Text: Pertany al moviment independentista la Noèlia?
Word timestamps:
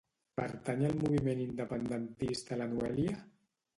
Pertany 0.39 0.79
al 0.87 0.95
moviment 1.01 1.43
independentista 1.45 2.59
la 2.63 2.69
Noèlia? 2.73 3.19